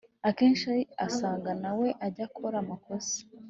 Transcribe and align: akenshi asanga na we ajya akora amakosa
akenshi 0.29 0.71
asanga 1.05 1.51
na 1.63 1.71
we 1.79 1.87
ajya 2.05 2.23
akora 2.29 2.55
amakosa 2.63 3.17